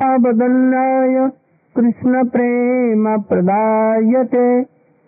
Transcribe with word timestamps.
बदन्नाय 0.00 1.30
कृष्ण 1.76 2.28
प्रेम 2.28 3.20
प्रदायते। 3.20 4.66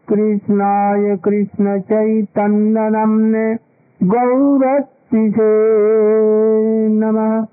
कृष्णाय 0.08 1.17
कृष्ण 1.17 1.80
चैतन्य 1.80 2.80
नम्ने 2.80 3.57
गौरतिसे 4.03 6.89
नमः। 6.89 7.47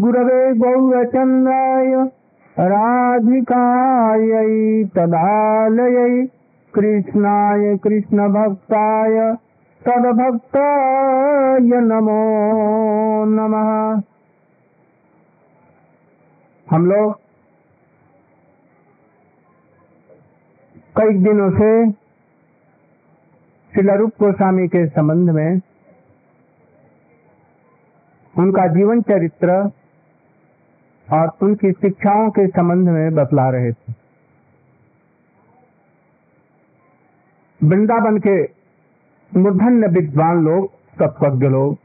गुरवे 0.00 0.54
गौरचन्द्राय 0.54 2.10
राधिकायै 2.58 4.84
तदालयै। 4.84 6.28
कृष्णाय 6.74 7.76
कृष्णभक्ताय 7.76 9.36
तदभक्ताय 9.86 11.60
नमो 11.60 13.24
नमः। 13.24 14.02
हम 16.70 16.86
लोग 16.86 17.12
कई 20.96 21.18
दिनों 21.18 21.50
से 21.50 21.70
शिलारूप 23.72 24.10
गोस्वामी 24.20 24.68
के 24.68 24.86
संबंध 24.86 25.30
में 25.30 25.60
उनका 28.34 28.66
जीवन 28.66 29.00
चरित्र 29.02 29.50
और 31.08 31.30
उनकी 31.42 31.72
शिक्षाओं 31.72 32.30
के 32.30 32.46
संबंध 32.46 32.88
में 32.88 33.14
बतला 33.14 33.48
रहे 33.50 33.72
थे। 33.72 33.92
वृंदावन 37.60 38.18
के 38.18 38.42
मूर्धन्य 39.32 39.86
विद्वान 39.86 40.44
लोग, 40.44 40.70
तत्वज्ञ 40.98 41.46
लोग 41.46 41.78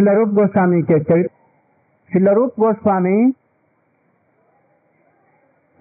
शिलारूप 0.00 0.28
गोस्वामी 0.28 0.82
के 0.82 1.04
चरित्र 1.04 1.30
शिलारूप 2.12 2.50
गोस्वामी 2.60 3.32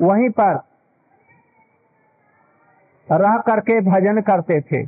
वहीं 0.02 0.30
पर 0.30 0.56
रह 3.11 3.38
करके 3.38 3.81
भजन 3.81 4.22
करते 4.22 4.61
थे। 4.61 4.86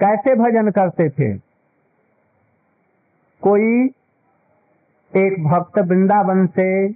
कैसे 0.00 0.34
भजन 0.34 0.70
करते 0.70 1.08
थे? 1.10 1.38
कोई 3.42 3.86
एक 5.16 5.44
भक्त 5.44 5.78
वृंदावन 5.78 6.46
से 6.46 6.92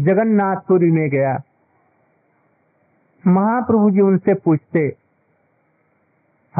जगन्नाथपुरी 0.00 0.90
में 0.90 1.10
गया। 1.10 1.42
महाप्रभु 3.26 3.90
जी 3.90 4.00
उनसे 4.00 4.34
पूछते 4.34 4.96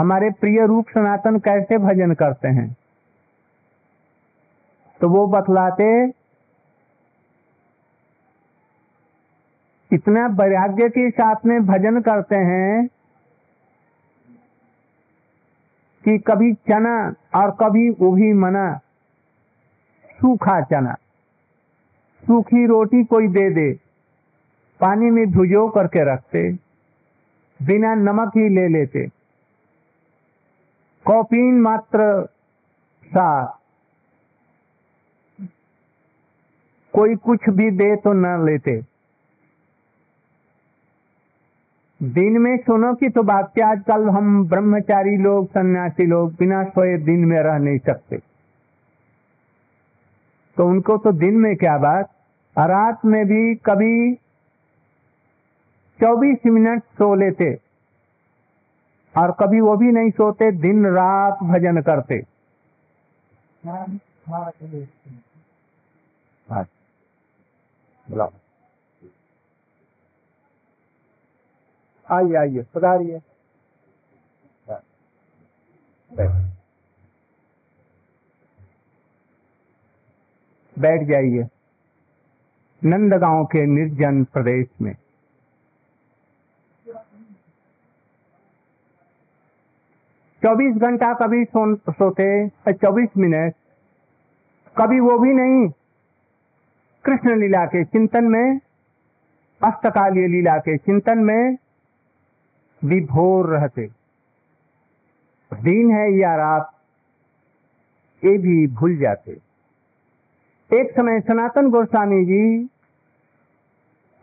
हमारे 0.01 0.31
प्रिय 0.31 0.67
रूप 0.67 0.89
सनातन 0.89 1.39
कैसे 1.39 1.79
भजन 1.79 2.13
करते 2.15 2.49
हैं? 2.49 2.77
तो 5.01 5.09
वो 5.09 5.27
बतलाते, 5.27 5.89
इतना 9.93 10.27
वैराग्य 10.27 10.89
के 10.89 11.11
साथ 11.11 11.45
में 11.47 11.67
भजन 11.67 12.01
करते 12.01 12.37
हैं 12.37 12.87
कि 16.05 16.19
कभी 16.19 16.53
चना 16.55 16.97
और 17.35 17.51
कभी 17.61 17.89
उभी 18.01 18.33
मना, 18.33 18.75
सूखा 20.21 20.61
चना। 20.61 20.95
सूखी 22.25 22.67
रोटी 22.67 23.05
कोई 23.05 23.29
दे 23.29 23.49
दे, 23.51 23.73
पानी 24.81 25.11
में 25.11 25.25
भुजो 25.31 25.69
करके 25.69 26.13
रखते, 26.13 26.51
बिना 27.61 27.95
नमक 27.95 28.37
ही 28.37 28.49
ले 28.49 28.69
लेते। 28.69 29.09
कॉफीन 31.11 31.61
मात्र 31.61 32.29
सा। 33.05 33.45
कोई 36.93 37.15
कुछ 37.15 37.39
भी 37.49 37.71
दे 37.71 37.97
तो 37.97 38.13
न 38.13 38.47
लेते। 38.47 38.83
दिन 42.03 42.39
में 42.39 42.57
सुनो 42.57 42.95
की 42.95 43.09
तो 43.09 43.23
बात 43.23 43.53
क्या 43.55 43.69
आजकल 43.69 44.09
हम 44.09 44.49
ब्रह्मचारी 44.49 45.17
लोग, 45.17 45.49
सन्यासी 45.49 46.07
लोग 46.07 46.33
बिना 46.33 46.65
सोए 46.65 46.99
दिन 46.99 47.25
में 47.25 47.41
रह 47.41 47.59
नहीं 47.59 47.79
सकते। 47.79 48.17
तो 50.57 50.67
उनको 50.67 50.97
तो 50.97 51.13
दिन 51.13 51.35
में 51.35 51.57
क्या 51.57 51.79
बात? 51.79 52.07
रात 52.59 53.05
में 53.05 53.27
भी 53.27 53.55
कभी 53.55 54.15
24 56.01 56.39
मिनट 56.47 56.83
सो 56.83 57.15
लेते। 57.15 57.70
और 59.15 59.31
कभी 59.41 59.61
वो 59.61 59.77
भी 59.77 59.93
नहीं 59.93 60.11
सोते 60.11 60.51
दिन 60.53 60.87
रात 60.87 61.43
भजन 61.43 61.81
करते। 61.81 62.23
आइए 72.09 72.35
आइए 72.35 72.65
पधारिए 72.75 73.21
बैठ 80.77 81.03
जाइए। 81.09 81.47
नंदगांव 82.83 83.45
के 83.45 83.65
निर्जन 83.67 84.25
प्रदेश 84.25 84.67
में। 84.83 84.95
चौबीस 90.43 90.77
घंटा 90.77 91.13
कभी 91.15 91.45
सो, 91.45 91.75
सोते 91.77 92.49
चौबीस 92.73 93.09
मिनट। 93.17 93.55
कभी 94.77 95.01
वो 95.01 95.19
भी 95.19 95.33
नहीं। 95.35 95.69
कृष्ण 97.05 97.37
लीला 97.37 97.65
के 97.67 97.85
चिंतन 97.85 98.25
में 98.25 98.61
अष्टकालीय 99.65 100.27
लीला 100.29 100.57
के 100.59 100.77
चिंतन 100.77 101.19
में 101.19 101.57
विभोर 102.85 103.47
रहते। 103.47 103.89
दिन 105.53 105.91
है 105.91 106.13
या 106.13 106.35
रात 106.37 106.73
ये 108.25 108.39
भी 108.39 108.67
भूल 108.67 108.97
जाते। 108.97 109.33
एक 110.73 110.93
समय 110.93 111.21
सनातन 111.21 111.71
गोस्वामी 111.71 112.25
जी 112.25 112.69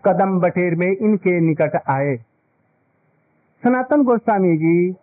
कदम 0.05 0.39
बटेर 0.39 0.75
में 0.75 0.87
इनके 0.87 1.39
निकट 1.39 1.75
आए। 1.89 2.15
सनातन 3.63 4.03
गोस्वामी 4.03 4.57
जी 4.57 4.95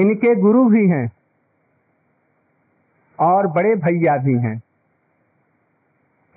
इनके 0.00 0.34
गुरु 0.34 0.64
भी 0.64 0.88
हैं 0.88 1.12
और 3.20 3.46
बड़े 3.46 3.74
भैया 3.74 4.16
भी 4.16 4.34
हैं। 4.34 4.62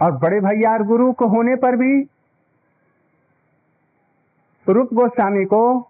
और 0.01 0.11
बड़े 0.11 0.39
भैया 0.39 0.71
और 0.71 0.83
गुरु 0.83 1.13
को 1.13 1.27
होने 1.27 1.55
पर 1.55 1.75
भी 1.75 2.09
रूप 4.69 4.93
गोस्वामी 4.93 5.45
को 5.45 5.87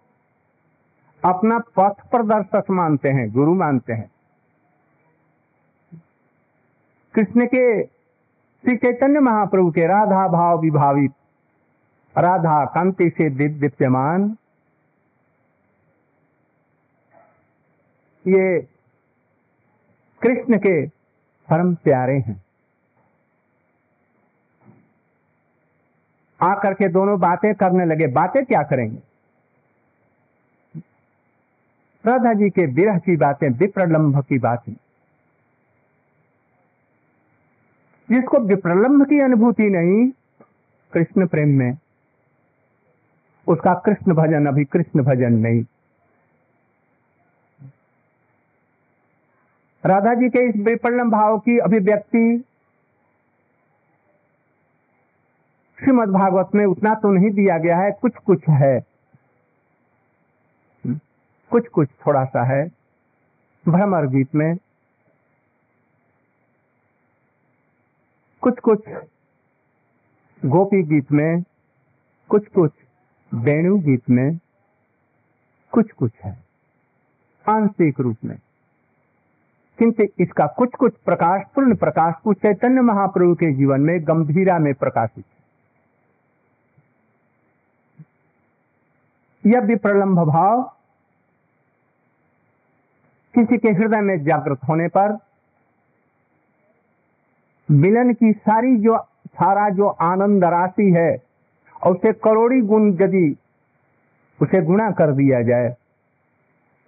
अपना 1.26 1.60
पथ 1.60 2.10
प्रदर्शक 2.12 2.64
मानते 2.72 3.10
हैं, 3.10 3.32
गुरु 3.32 3.54
मानते 3.56 3.94
हैं। 3.94 4.12
कृष्ण 7.14 7.46
के, 7.46 7.84
श्री 7.84 8.76
चैतन्य 8.78 9.20
महाप्रभु 9.20 9.72
के 9.72 9.88
राधा 9.88 10.28
भाव 10.28 10.60
विभावित, 10.60 11.12
राधा 12.18 12.66
कांति 12.66 13.10
से 13.10 13.30
दीप्यमान 13.30 14.38
ये 18.28 18.62
कृष्ण 20.22 20.58
के 20.58 20.88
परम 21.50 21.76
प्यारे 21.76 22.20
हैं। 22.20 22.44
आकर 26.42 26.74
के 26.74 26.88
दोनों 26.88 27.20
बातें 27.20 27.56
करने 27.56 27.86
लगे। 27.86 28.08
बातें 28.08 28.46
क्या 28.46 28.64
करेंगे? 28.64 29.00
राधा 32.06 32.34
जी 32.34 32.50
के 32.50 32.66
विरह 32.66 32.98
की 32.98 33.18
बातें, 33.18 33.50
विप्रलंभ 33.50 34.24
की 34.24 34.40
बातें। 34.40 34.74
जिसको 38.10 38.40
विप्रलंभ 38.40 39.10
की 39.10 39.20
अनुभूति 39.20 39.70
नहीं, 39.70 40.12
कृष्ण 40.94 41.28
प्रेम 41.28 41.50
में, 41.50 41.78
उसका 43.48 43.74
कृष्ण 43.74 44.14
भजन 44.14 44.46
अभी 44.46 44.66
कृष्ण 44.66 45.04
भजन 45.04 45.34
नहीं। 45.34 45.66
राधा 49.86 50.14
जी 50.14 50.30
के 50.30 50.50
इस 50.50 50.56
विप्रलंब 50.56 51.12
भाव 51.12 51.40
की 51.40 51.58
अभिव्यक्ति 51.58 52.44
श्रीमद 55.80 56.10
भागवत 56.10 56.50
में 56.56 56.66
उतना 56.66 56.96
तो 56.96 57.12
नहीं 57.12 57.32
दिया 57.32 57.58
गया 57.58 57.78
है 57.78 57.92
कुछ 57.92 58.16
कुछ 58.16 58.44
है। 58.50 58.86
कुछ 61.52 61.68
कुछ 61.68 61.90
थोड़ा 62.08 62.26
सा 62.26 62.44
है। 62.44 62.68
भ्रमर 63.68 64.08
गीत 64.08 64.36
में। 64.36 64.58
कुछ 68.42 68.60
कुछ 68.60 68.80
गोपी 70.46 70.84
गीत 70.84 71.12
में। 71.12 71.44
कुछ 72.30 72.48
कुछ 72.48 72.72
वेणु 73.34 73.78
गीत 73.78 74.10
में। 74.10 74.40
कुछ 75.72 75.92
कुछ 75.92 76.12
है। 76.24 76.44
आंशिक 77.50 78.00
रूप 78.00 78.18
में। 78.24 78.40
किंतु 79.82 80.04
इसका 80.20 80.46
कुछ 80.48 80.76
कुछ 80.76 80.94
प्रकाश, 81.06 81.42
पूर्ण 81.56 81.76
प्रकाश 81.76 82.14
कुछ 82.24 82.38
चैतन्य 82.38 82.82
महाप्रभु 82.82 83.36
के 83.36 83.52
जीवन 83.54 83.82
में 83.82 84.04
गंभीरा 84.08 84.58
में 84.60 84.74
प्रकाशित। 84.74 85.24
यह 89.44 89.62
विप्रलंब 89.62 90.20
भाव 90.20 90.62
किसी 93.36 93.58
के 93.58 93.70
हृदय 93.72 94.02
में 94.02 94.24
जागृत 94.24 94.60
होने 94.70 94.88
पर 94.88 95.18
मिलन 97.70 98.14
की 98.14 98.32
सारी 98.32 98.76
जो 98.78 98.98
सारा 99.34 99.70
जो 99.76 99.88
आनंद 99.88 100.44
राशि 100.44 100.90
है 100.92 101.12
और 101.82 101.96
उसे 101.96 102.12
करोड़ी 102.24 102.62
गुण 102.68 102.90
यदि 102.94 103.28
उसे 104.40 104.62
गुणा 104.62 104.92
कर 104.92 105.12
दिया 105.14 105.42
जाए 105.42 105.76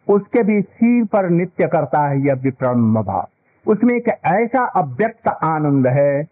उसके 0.07 0.43
भी 0.43 0.61
सिर 0.61 1.05
पर 1.05 1.29
नित्य 1.29 1.67
करता 1.67 2.07
है 2.07 2.19
यह 2.21 2.33
विप्रम 2.33 3.01
भाव। 3.03 3.27
उसमें 3.65 3.93
एक 3.95 4.07
ऐसा 4.07 4.65
अव्यक्त 4.65 5.27
आनंद 5.27 5.87
है, 5.87 6.27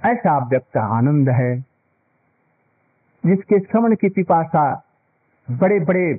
ऐसा 0.00 0.36
अव्यक्त 0.36 0.76
आनंद 0.76 1.28
है, 1.28 1.64
जिसके 3.24 3.58
श्रवण 3.58 3.94
की 3.94 4.08
पिपाशा 4.08 4.82
बड़े 5.48 5.80
बड़े 5.80 6.18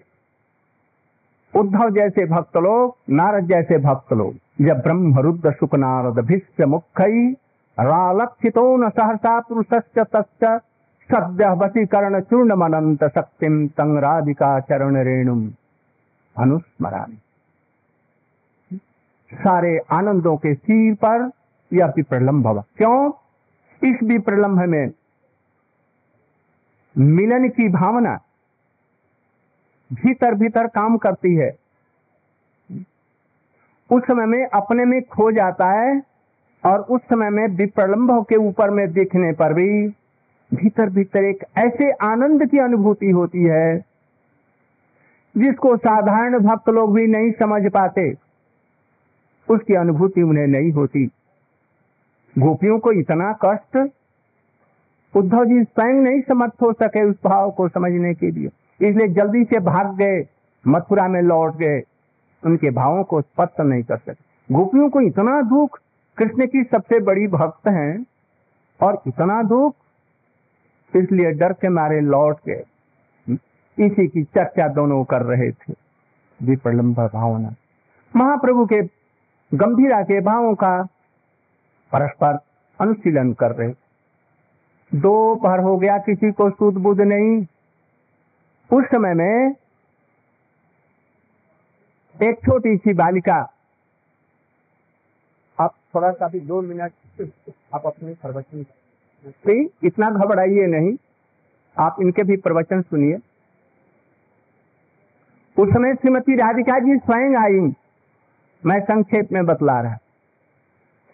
उद्धव 1.54 1.89
जैसे 1.89 2.25
भक्त 2.25 2.57
लोग, 2.57 2.95
नारद 3.10 3.48
जैसे 3.48 3.78
भक्त 3.78 4.13
लोग, 4.13 4.36
जब 4.62 4.81
ब्रह्म 4.81 5.19
रुद्र 5.19 5.51
शुक 5.51 5.75
नारद 5.75 6.19
भिष्य 6.25 6.66
मुखई 6.66 7.31
रालक्षितो 7.78 8.75
न 8.78 8.89
सहसा 8.89 9.39
पुरुष 9.39 9.74
सद्य 11.12 11.50
वशीकरण 11.50 12.19
चूर्ण 12.22 12.54
मनंत 12.54 13.04
शक्तिम 13.04 13.68
तंग 13.68 13.98
राधिका 13.98 14.60
चरण 14.60 14.96
रेणुम 14.98 15.50
अनुस्मरा 16.38 17.06
सारे 19.31 19.78
आनंदों 19.92 20.36
के 20.38 20.54
सिर 20.54 20.94
पर 20.96 21.30
यह 21.74 21.86
विप्रलंभ 21.86 22.48
क्यों? 22.78 23.12
इस 23.81 23.96
विप्रलंभ 24.04 24.60
में 24.60 24.92
मिलन 26.98 27.48
की 27.50 27.68
भावना 27.69 28.16
भीतर 29.94 30.34
भीतर 30.34 30.68
काम 30.68 30.98
करती 30.98 31.36
है। 31.36 31.50
उस 33.90 34.04
समय 34.04 34.25
में 34.25 34.46
अपने 34.48 34.86
में 34.86 35.02
खो 35.02 35.31
जाता 35.31 35.69
है 35.72 36.02
और 36.63 36.80
उस 36.80 37.02
समय 37.02 37.30
में 37.30 37.48
विप्रलंब 37.48 38.25
के 38.25 38.36
ऊपर 38.36 38.69
में 38.69 38.88
देखने 38.94 39.31
पर 39.34 39.54
भी 39.54 39.69
भीतर 40.56 40.90
भीतर 40.90 41.24
एक 41.24 41.44
ऐसे 41.57 41.92
आनंद 41.92 42.46
की 42.50 42.57
अनुभूति 42.57 43.10
होती 43.10 43.44
है, 43.44 43.86
जिसको 45.38 45.78
साधारण 45.78 46.40
भक्त 46.40 46.69
लोग 46.69 46.94
भी 46.94 47.07
नहीं 47.07 47.31
समझ 47.31 47.72
पाते। 47.72 48.16
उसकी 49.50 49.74
अनुभूति 49.74 50.22
उन्हें 50.22 50.48
नहीं 50.48 50.72
होती। 50.72 51.06
गोपियों 52.40 52.80
को 52.80 52.92
इतना 52.92 53.38
कष्ट, 53.46 53.92
उद्धव 55.16 55.46
जी 55.46 55.63
स्वयं 55.63 55.94
नहीं 55.94 56.22
समर्थ 56.22 56.54
हो 56.62 56.74
सके 56.74 57.04
उस 57.04 57.16
भाव 57.25 57.52
को 57.52 57.68
समझने 57.69 58.13
के 58.13 58.31
लिए। 58.31 58.50
इसलिए 58.90 59.07
जल्दी 59.07 59.44
से 59.44 59.60
भाग 59.60 59.98
गए, 59.98 60.28
मथुरा 60.68 61.07
में 61.07 61.22
लौट 61.22 61.56
गए। 61.56 61.84
उनके 62.46 62.69
भावों 62.69 63.04
को 63.04 63.22
स्पष्ट 63.22 63.62
नहीं 63.62 63.84
कर 63.84 63.98
सके। 63.98 64.54
गोपियों 64.54 64.90
को 64.90 65.02
इतना 65.02 65.42
दुख, 65.42 65.80
कृष्ण 66.18 66.48
की 66.48 66.63
सबसे 66.63 67.00
बड़ी 67.00 67.28
भक्त 67.28 67.68
हैं, 67.68 68.06
और 68.81 69.02
इतना 69.07 69.44
दुख 69.44 69.75
इसलिए 70.93 71.31
डर 71.31 71.53
के 71.53 71.69
मारे 71.69 71.99
लौट 72.01 72.37
गए 72.47 72.63
इसी 73.77 74.07
की 74.07 74.23
चर्चा 74.25 74.67
दोनों 74.67 75.03
कर 75.03 75.21
रहे 75.21 75.51
थे। 75.51 75.73
विप्रलंब 76.39 76.99
भावना। 77.07 77.53
महाप्रभु 78.13 78.65
के 78.65 78.81
गंभीरा 79.51 80.01
के 80.03 80.19
भावों 80.21 80.53
का 80.55 80.81
परस्पर 81.93 82.37
अनुशीलन 82.79 83.33
कर 83.33 83.51
रहे 83.51 83.73
दो 84.91 85.35
पहर 85.35 85.59
हो 85.59 85.77
गया, 85.77 85.97
किसी 85.97 86.31
को 86.31 86.49
सूद 86.49 86.77
बुध 86.77 87.01
नहीं। 87.01 87.45
उस 88.69 88.85
समय 88.85 89.13
में 89.13 89.55
एक 92.15 92.39
छोटी 92.45 92.75
सी 92.77 92.93
बालिका, 92.93 93.35
आप 95.57 95.75
थोड़ा 95.95 96.11
सा 96.11 96.27
भी 96.27 96.39
दो 96.39 96.61
मिनट 96.61 97.31
आप 97.73 97.85
अपने 97.85 98.13
इतना 99.83 100.10
घबराइए 100.10 100.68
नहीं। 100.68 100.98
आप 101.80 101.95
इनके 102.01 102.24
भी 102.24 102.38
प्रवचन 102.38 102.81
सुनिए। 102.81 103.16
उस 105.60 105.69
समय 105.69 105.95
श्रीमती 105.95 106.36
राधिका 106.36 106.80
जी 106.80 106.98
स्वयं 106.98 107.36
आई। 107.36 107.74
मैं 108.66 108.80
संक्षेप 108.80 109.31
में 109.31 109.45
बतला 109.45 109.81
रहा। 109.81 109.98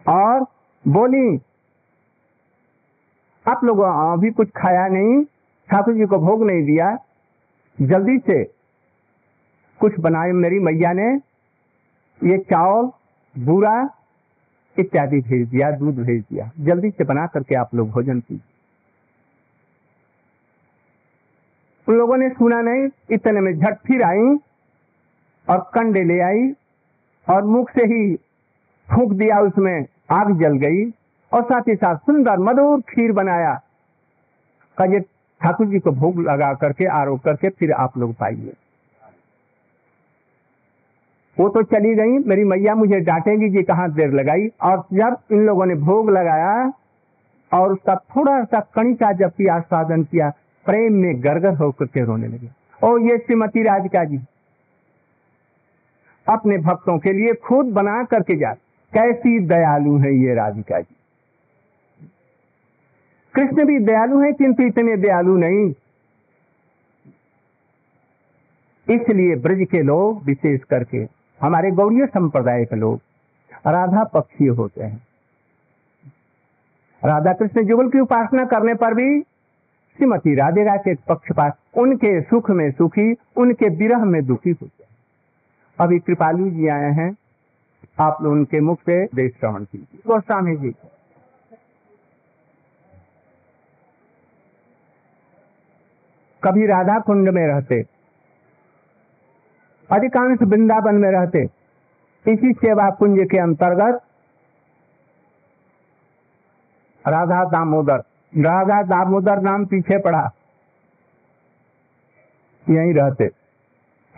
और 0.07 0.45
बोली, 0.87 1.41
आप 3.47 3.63
लोगों, 3.63 4.13
अभी 4.13 4.31
कुछ 4.31 4.49
खाया 4.49 4.87
नहीं? 4.87 5.23
ठाकुर 5.69 5.93
जी 5.93 6.05
को 6.05 6.17
भोग 6.17 6.43
नहीं 6.43 6.65
दिया। 6.65 6.97
जल्दी 7.81 8.17
से 8.17 8.43
कुछ 9.79 9.99
बनाए 9.99 10.31
मेरी 10.31 10.59
मैया 10.59 10.93
ने। 10.93 11.21
ये 12.23 12.37
चावल, 12.37 12.91
बूरा 13.45 13.89
इत्यादि 14.81 15.19
भेज 15.21 15.47
दिया, 15.47 15.71
दूध 15.71 15.95
भेज 15.95 16.21
दिया। 16.21 16.49
जल्दी 16.59 16.89
से 16.89 17.03
बना 17.03 17.25
करके 17.27 17.55
आप 17.55 17.75
लोग 17.75 17.89
भोजन 17.91 18.19
कीजिए। 18.19 18.49
उन 21.87 21.97
लोगों 21.97 22.17
ने 22.17 22.29
सुना 22.29 22.61
नहीं, 22.61 22.87
इतने 23.11 23.41
में 23.41 23.53
झट 23.53 23.77
फिर 23.87 24.03
आई 24.03 24.35
और 25.47 25.59
कंडे 25.73 26.03
ले 26.03 26.19
आई 26.19 26.51
और 27.27 27.43
मुख 27.43 27.69
से 27.71 27.83
ही 27.83 28.15
फूक 28.87 29.13
दिया, 29.13 29.39
उसमें 29.39 29.85
आग 30.11 30.39
जल 30.39 30.57
गई 30.57 30.85
और 31.31 31.43
साथ 31.43 31.67
ही 31.67 31.75
साथ 31.75 31.95
सुंदर 31.95 32.37
मधुर 32.39 32.81
खीर 32.81 33.11
बनाया। 33.11 33.53
का 34.77 34.85
ये 34.85 34.99
ठाकुर 35.41 35.67
जी 35.67 35.79
को 35.79 35.91
भोग 35.91 36.19
लगा 36.21 36.53
करके, 36.53 36.85
आरोप 36.85 37.23
करके 37.23 37.49
फिर 37.49 37.71
आप 37.71 37.97
लोग 37.97 38.13
पाइए। 38.13 38.53
वो 41.41 41.47
तो 41.49 41.61
चली 41.63 41.93
गई। 41.95 42.17
मेरी 42.27 42.43
मैया 42.43 42.73
मुझे 42.75 42.99
डांटेंगी 42.99 43.49
कि 43.49 43.61
कहाँ 43.63 43.91
देर 43.91 44.11
लगाई। 44.11 44.47
और 44.61 44.83
जब 44.93 45.17
इन 45.31 45.45
लोगों 45.45 45.65
ने 45.65 45.75
भोग 45.75 46.09
लगाया 46.09 46.51
और 47.51 47.71
उसका 47.73 47.95
थोड़ा 48.15 48.43
सा 48.43 48.59
कणिका 48.75 49.11
जब 49.11 49.31
की 49.31 49.47
आस्वादन 49.49 50.03
किया 50.03 50.29
प्रेम 50.65 50.93
में 50.93 51.23
गरगर 51.23 51.53
होकर 51.55 51.85
के 51.85 52.03
रोने 52.05 52.27
लगे। 52.27 52.49
ओ, 52.83 52.97
ये 52.99 53.17
श्रीमती 53.17 53.63
राधिका 53.63 54.03
जी, 54.03 54.19
अपने 56.27 56.57
भक्तों 56.57 56.97
के 56.99 57.13
लिए 57.13 57.33
खुद 57.43 57.65
बना 57.65 58.03
करके 58.03 58.35
जा। 58.35 58.51
कैसी 58.93 59.39
दयालु 59.39 59.97
है 59.97 60.13
ये 60.15 60.33
राधिका 60.35 60.79
जी। 60.79 60.95
कृष्ण 63.33 63.65
भी 63.65 63.79
दयालु 63.79 64.19
है, 64.19 64.31
किंतु 64.33 64.63
इतने 64.63 64.97
दयालु 64.97 65.37
नहीं। 65.37 65.73
इसलिए 68.87 69.35
ब्रज 69.35 69.65
के 69.71 69.81
लोग 69.81 70.23
विशेष 70.23 70.59
करके 70.63 71.03
हमारे 71.41 71.71
गौड़ीय 71.71 72.05
संप्रदाय 72.05 72.65
के 72.65 72.75
लोग 72.75 73.01
राधा 73.67 74.03
पक्षी 74.03 74.45
होते 74.45 74.83
हैं। 74.83 75.07
राधा 77.05 77.33
कृष्ण 77.33 77.63
जुगल 77.63 77.89
की 77.89 77.99
उपासना 77.99 78.45
करने 78.45 78.73
पर 78.73 78.93
भी 78.93 79.21
श्रीमती 79.97 80.35
राधेगा 80.35 80.75
के 80.75 80.95
पक्षपात 80.95 81.57
उनके 81.77 82.21
सुख 82.21 82.49
में 82.49 82.71
सुखी, 82.71 83.15
उनके 83.35 83.69
विरह 83.69 84.05
में 84.05 84.25
दुखी 84.25 84.49
होते 84.49 84.83
हैं। 84.83 84.95
अभी 85.79 85.99
कृपालु 85.99 86.49
जी 86.49 86.67
आए 86.67 86.91
हैं। 86.91 87.15
आप 87.99 88.17
लोग 88.21 88.33
उनके 88.33 88.59
मुख 88.59 88.79
से 88.79 89.05
देश 89.05 89.31
श्रवण 89.31 89.63
कीजिए। 89.63 90.01
गोस्वामी 90.07 90.57
जी। 90.57 90.75
कभी 96.43 96.65
राधा 96.65 96.99
कुंड 96.99 97.29
में 97.29 97.47
रहते 97.47 97.85
अधिकांश 99.91 100.39
वृंदावन 100.41 100.95
में 100.95 101.09
रहते। 101.11 101.39
इसी 102.31 102.53
सेवा 102.53 102.89
कुंज 102.89 103.27
के 103.31 103.37
अंतर्गत 103.37 104.01
राधा 107.07 107.43
दामोदर। 107.45 107.97
राधा 108.37 108.81
दामोदर 108.83 109.39
नाम 109.39 109.65
पीछे 109.65 109.97
पड़ा। 109.97 110.31
यहीं 112.69 112.93
रहते 112.93 113.29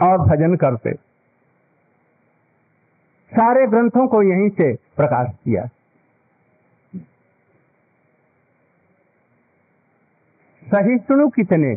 और 0.02 0.18
भजन 0.18 0.56
करते। 0.56 0.94
सारे 3.32 3.68
ग्रंथों 3.68 4.08
को 4.08 4.22
यहीं 4.24 4.50
से 4.50 4.74
प्रकाश 4.74 5.28
किया। 5.46 5.66
सहिष्णु 10.64 11.30
कितने। 11.30 11.76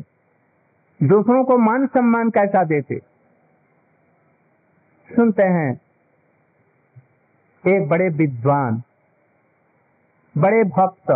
दूसरों 1.07 1.45
को 1.45 1.59
मान 1.59 1.87
सम्मान 1.87 2.31
कैसा 2.31 2.65
देते। 2.65 3.15
सुनते 5.15 5.43
हैं। 5.43 5.81
एक 7.69 7.89
बड़े 7.89 8.09
विद्वान, 8.09 8.83
बड़े 10.39 10.65
भक्त, 10.65 11.11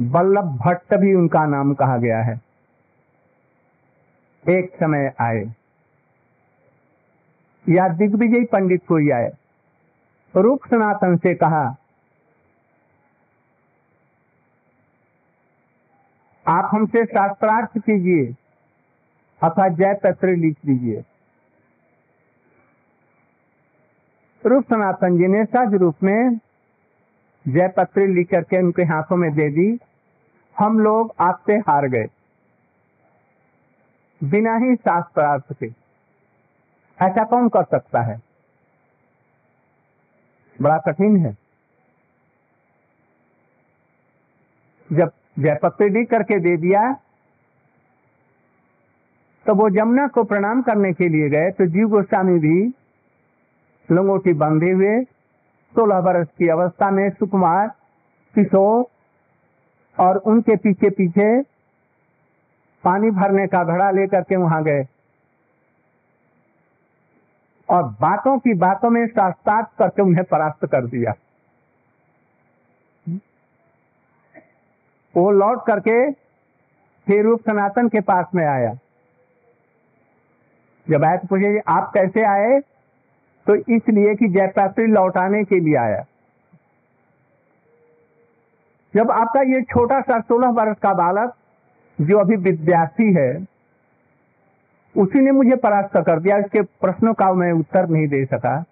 बल्लभ 0.00 0.44
भट्ट 0.44 0.94
भी 0.94 1.14
उनका 1.14 1.46
नाम 1.46 1.74
कहा 1.74 1.96
गया 1.96 2.22
है। 2.22 2.40
एक 4.48 4.74
समय 4.74 5.12
आए। 5.20 5.52
या 7.68 7.88
दिग्विजय 7.88 8.44
पंडित 8.44 8.86
को 8.86 8.96
ही 8.96 9.10
आए। 9.10 9.32
रूप 10.36 10.60
सनातन 10.70 11.16
से 11.16 11.34
कहा, 11.34 11.76
आप 16.46 16.70
हमसे 16.72 17.04
शास्त्रार्थ 17.04 17.78
कीजिए, 17.78 18.34
अथवा 19.42 19.68
जय 19.68 19.94
पत्र 19.94 20.28
लिख 20.28 20.56
दीजिए। 20.66 21.04
रूप 24.46 24.64
सनातन 24.64 25.16
जी 25.18 25.26
ने 25.26 25.44
सहज 25.44 25.74
रूप 25.74 25.96
में 26.02 26.38
जय 27.48 27.68
पत्र 27.68 28.06
लिख 28.06 28.30
करके 28.30 28.58
उनके 28.58 28.82
हाथों 28.82 29.16
में 29.16 29.30
दे 29.32 29.48
दी, 29.48 29.78
हम 30.58 30.78
लोग 30.78 31.14
आपसे 31.20 31.56
हार 31.58 31.86
गए। 31.86 32.06
बिना 34.24 34.56
ही 34.56 34.74
शास्त्रार्थ 34.76 35.52
के। 35.52 35.66
ऐसा 36.98 37.24
कौन 37.24 37.48
कर 37.48 37.62
सकता 37.64 38.00
है? 38.02 38.20
बड़ा 40.62 40.78
कठिन 40.78 41.16
है। 41.16 41.36
जब 44.92 45.10
जयपत्र 45.38 45.90
लिख 45.90 46.10
करके 46.10 46.38
दे 46.38 46.56
दिया 46.56 46.92
तो 49.46 49.54
वो 49.54 49.68
जमुना 49.70 50.06
को 50.08 50.24
प्रणाम 50.24 50.62
करने 50.62 50.92
के 50.92 51.08
लिए 51.08 51.28
गए 51.28 51.50
तो 51.50 51.66
जीव 51.66 51.88
गोस्वामी 51.88 52.38
भी 52.38 52.79
लंगोटी 53.92 54.32
बंधे 54.32 54.70
हुए 54.70 55.04
सोलह 55.74 55.98
वर्ष 55.98 56.28
की 56.38 56.48
अवस्था 56.48 56.90
में 56.90 57.10
सुकुमार, 57.10 57.68
किशोर 58.34 58.84
और 59.98 60.16
उनके 60.16 60.56
पीछे 60.56 60.90
पीछे 60.90 61.42
पानी 62.84 63.10
भरने 63.10 63.46
का 63.46 63.64
घड़ा 63.64 63.90
लेकर 63.90 64.22
के 64.22 64.36
वहाँ 64.36 64.62
गए। 64.64 64.84
और 67.68 67.82
बातों 67.82 68.38
की 68.38 68.54
बातों 68.54 68.90
में 68.90 69.06
शास्त्रार्थ 69.06 69.66
करके 69.78 70.02
उन्हें 70.02 70.24
परास्त 70.24 70.66
कर 70.66 70.86
दिया। 70.86 71.12
वो 75.16 75.30
लौट 75.30 75.66
करके 75.66 76.12
फिर 77.06 77.24
रूप 77.24 77.40
सनातन 77.40 77.88
के 77.88 78.00
पास 78.00 78.26
में 78.34 78.46
आया। 78.46 78.74
जब 80.88 81.04
आए 81.04 81.16
तो 81.18 81.26
पूछे, 81.28 81.58
आप 81.68 81.90
कैसे 81.94 82.24
आए? 82.24 82.60
तो 83.46 83.54
इसलिए 83.54 84.14
कि 84.14 84.28
जयपात्री 84.28 84.86
लौटाने 84.86 85.44
के 85.44 85.60
लिए 85.60 85.76
आया। 85.76 86.04
जब 88.94 89.10
आपका 89.10 89.40
ये 89.40 89.62
छोटा 89.62 90.00
सा 90.00 90.20
सोलह 90.20 90.48
वर्ष 90.48 90.76
का 90.78 90.92
बालक, 90.94 91.34
जो 92.00 92.18
अभी 92.18 92.36
विद्यार्थी 92.36 93.12
है, 93.14 93.46
उसी 94.96 95.20
ने 95.20 95.30
मुझे 95.30 95.56
परास्त 95.56 95.96
कर 95.96 96.20
दिया, 96.20 96.36
इसके 96.36 96.62
प्रश्नों 96.62 97.14
का 97.14 97.32
मैं 97.32 97.52
उत्तर 97.52 97.88
नहीं 97.88 98.08
दे 98.08 98.24
सका। 98.24 98.64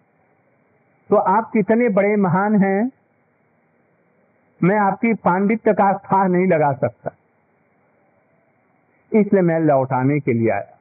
तो 1.11 1.17
आप 1.17 1.51
कितने 1.53 1.89
बड़े 1.89 2.17
महान 2.17 2.63
हैं, 2.63 2.91
मैं 4.63 4.79
आपकी 4.79 5.15
पांडित्य 5.15 5.73
का 5.73 5.93
था 5.99 6.27
नहीं 6.27 6.47
लगा 6.47 6.73
सकता। 6.73 7.11
इसलिए 9.13 9.43
मैं 9.43 9.61
लौटाने 9.61 10.21
के 10.21 10.33
लिए 10.33 10.51
आया। 10.51 10.78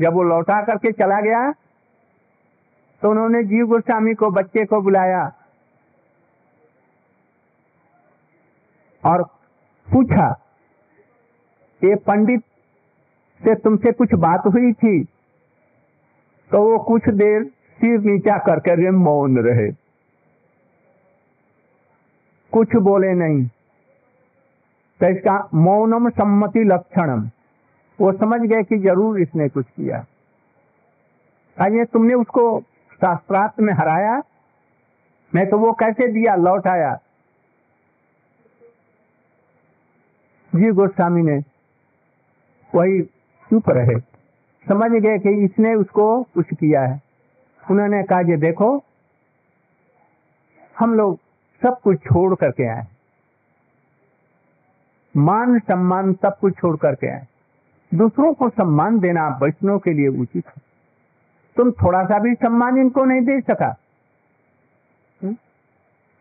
जब 0.00 0.12
वो 0.12 0.22
लौटा 0.22 0.62
करके 0.62 0.92
चला 0.92 1.20
गया 1.20 1.52
तो 3.02 3.10
उन्होंने 3.10 3.42
जीव 3.42 3.66
गोस्वामी 3.66 4.14
को, 4.14 4.30
बच्चे 4.30 4.64
को 4.64 4.80
बुलाया 4.80 5.32
और 9.06 9.22
पूछा, 9.92 10.40
ये 11.84 11.94
पंडित 11.94 12.40
से 13.44 13.54
तुमसे 13.54 13.92
कुछ 13.92 14.14
बात 14.14 14.42
हुई 14.46 14.72
थी? 14.72 15.04
तो 16.50 16.62
वो 16.62 16.78
कुछ 16.78 17.08
देर 17.08 17.44
सिर 17.78 18.00
नीचा 18.00 18.38
करके 18.38 18.76
कर 18.76 18.90
मौन 18.90 19.38
रहे। 19.38 19.72
कुछ 22.52 22.76
बोले 22.76 23.12
नहीं। 23.12 23.46
तो 25.00 25.06
इसका 25.06 25.48
मौनम 25.54 26.08
सम्मति 26.08 26.60
लक्षणम। 26.60 27.30
वो 27.98 28.12
समझ 28.12 28.40
गए 28.42 28.62
कि 28.62 28.78
ज़रूर 28.78 29.20
इसने 29.20 29.48
कुछ 29.48 29.66
किया। 29.66 30.04
आइए 31.56 31.84
तुमने 31.84 32.14
उसको 32.14 32.60
शास्त्रार्थ 33.00 33.60
में 33.60 33.72
हराया 33.72 34.22
मैं 35.32 35.48
तो 35.50 35.58
वो 35.58 35.72
कैसे 35.72 36.06
दिया, 36.12 36.34
लौट 36.36 36.66
आया। 36.66 36.94
जी 40.52 40.70
गोस्वामी 40.72 41.22
ने 41.22 41.38
वही 42.72 43.02
चुप 43.50 43.70
रहे। 43.70 43.98
समझ 44.66 44.90
गए 44.92 45.18
कि 45.18 45.30
इसने 45.44 45.74
उसको 45.74 46.06
कुछ 46.24 46.54
किया 46.54 46.82
है। 46.82 47.00
उन्होंने 47.64 48.02
कहा, 48.02 48.20
ये 48.20 48.36
देखो, 48.36 48.82
हम 50.76 50.94
लोग 50.94 51.18
सब 51.62 51.80
कुछ 51.80 51.98
छोड़ 52.02 52.34
करके 52.34 52.68
आए 52.68 52.86
मान 55.14 55.58
सम्मान 55.58 56.12
सब 56.12 56.38
कुछ 56.38 56.56
छोड़ 56.58 56.76
करके 56.76 57.10
आए 57.10 57.26
दूसरों 57.94 58.34
को 58.34 58.48
सम्मान 58.48 58.98
देना 58.98 59.38
वैष्णव 59.42 59.78
के 59.78 59.92
लिए 59.92 60.08
उचित 60.08 60.46
है। 60.46 60.62
तुम 61.56 61.70
थोड़ा 61.70 62.04
सा 62.04 62.18
भी 62.18 62.34
सम्मान 62.34 62.78
इनको 62.78 63.04
नहीं 63.04 63.20
दे 63.20 63.40
सका। 63.40 63.76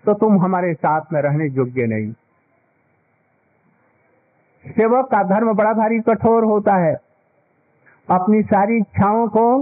तो 0.06 0.14
तुम 0.14 0.42
हमारे 0.42 0.74
साथ 0.74 1.02
में 1.14 1.22
रहने 1.22 1.46
योग्य 1.46 1.88
नहीं। 1.88 2.14
सेवक 4.68 5.06
का 5.06 5.24
धर्म 5.24 5.54
बड़ा 5.54 5.74
भारी 5.74 6.00
कठोर 6.00 6.44
होता 6.44 6.76
है। 6.76 6.96
अपनी 8.10 8.44
सारी 8.44 8.78
इच्छाओं 8.78 9.28
को 9.28 9.62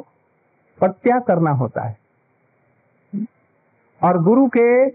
प्रत्याग 0.79 1.21
करना 1.21 1.51
होता 1.51 1.81
है। 1.81 1.97
और 4.03 4.23
गुरु 4.23 4.49
के 4.57 4.87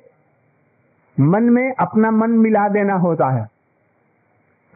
मन 1.21 1.43
में 1.43 1.75
अपना 1.75 2.11
मन 2.11 2.31
मिला 2.31 2.69
देना 2.69 2.95
होता 2.95 3.29
है। 3.29 3.49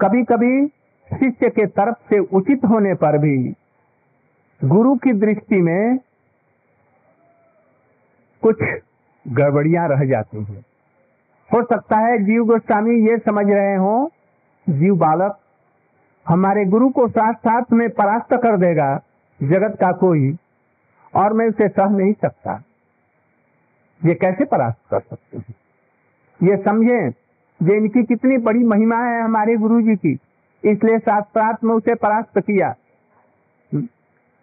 कभी 0.00 0.24
कभी 0.24 0.79
शिष्य 1.20 1.48
के 1.50 1.66
तरफ़ 1.66 1.96
से 2.10 2.18
उचित 2.18 2.64
होने 2.64 2.94
पर 2.94 3.18
भी 3.18 3.36
गुरु 4.60 4.94
की 4.96 5.12
दृष्टि 5.12 5.60
में 5.60 5.98
कुछ 8.42 8.62
गड़बड़ियाँ 9.26 9.88
रह 9.88 10.04
जाती 10.04 10.42
हैं। 10.44 10.64
हो 11.50 11.62
सकता 11.62 11.96
है 11.96 12.18
जीव 12.18 12.44
गोस्वामी 12.44 12.94
ये 13.08 13.18
समझ 13.18 13.46
रहे 13.46 13.74
हो, 13.76 14.10
जीव 14.66 14.96
बालक 14.96 15.38
हमारे 16.26 16.64
गुरु 16.64 16.88
को 16.88 17.08
साथ 17.08 17.34
साथ 17.34 17.72
में 17.72 17.88
परास्त 17.90 18.34
कर 18.34 18.56
देगा, 18.56 19.00
जगत 19.40 19.76
का 19.80 19.92
कोई, 19.92 20.36
और 21.14 21.32
मैं 21.32 21.48
उसे 21.48 21.68
सह 21.68 21.88
नहीं 21.88 22.12
सकता। 22.12 22.62
ये 24.00 24.14
कैसे 24.14 24.44
परास्त 24.44 24.78
कर 24.90 25.00
सकते 25.00 25.38
हैं? 25.38 25.54
ये 26.42 26.56
समझे 26.56 26.98
इनकी 27.76 28.02
कितनी 28.04 28.36
बड़ी 28.38 28.64
महिमा 28.64 28.96
है 28.96 29.22
हमारे 29.22 29.56
गुरु 29.56 29.80
जी 29.82 29.96
की। 29.96 30.18
इसलिए 30.64 30.98
शास्त्रार्थ 30.98 31.64
में 31.64 31.74
उसे 31.74 31.94
परास्त 31.94 32.38
किया। 32.38 32.74